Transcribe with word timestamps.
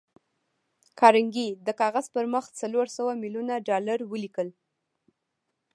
کارنګي 0.99 1.47
د 1.65 1.69
کاغذ 1.81 2.05
پر 2.15 2.25
مخ 2.33 2.45
څلور 2.59 2.87
سوه 2.97 3.11
ميليونه 3.21 3.53
ډالر 3.67 3.99
ولیکل 4.11 4.47